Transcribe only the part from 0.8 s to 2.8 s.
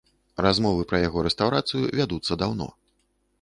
пра яго рэстаўрацыю вядуцца даўно.